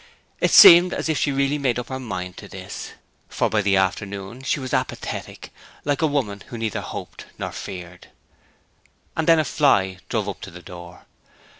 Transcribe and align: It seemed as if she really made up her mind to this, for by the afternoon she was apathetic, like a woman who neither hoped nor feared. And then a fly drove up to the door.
It 0.39 0.49
seemed 0.49 0.95
as 0.95 1.09
if 1.09 1.19
she 1.19 1.31
really 1.31 1.59
made 1.59 1.77
up 1.77 1.89
her 1.89 1.99
mind 1.99 2.35
to 2.37 2.47
this, 2.47 2.93
for 3.29 3.51
by 3.51 3.61
the 3.61 3.77
afternoon 3.77 4.41
she 4.41 4.59
was 4.59 4.73
apathetic, 4.73 5.51
like 5.85 6.01
a 6.01 6.07
woman 6.07 6.41
who 6.47 6.57
neither 6.57 6.81
hoped 6.81 7.25
nor 7.37 7.51
feared. 7.51 8.07
And 9.15 9.27
then 9.27 9.37
a 9.37 9.45
fly 9.45 9.99
drove 10.09 10.27
up 10.27 10.41
to 10.41 10.49
the 10.49 10.63
door. 10.63 11.05